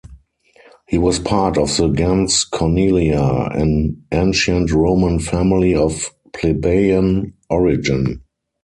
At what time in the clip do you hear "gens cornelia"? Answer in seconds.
1.89-3.49